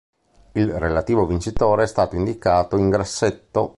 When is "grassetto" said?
2.89-3.69